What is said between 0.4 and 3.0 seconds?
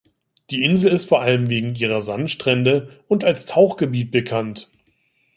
Die Insel ist vor allem wegen ihrer Sandstrände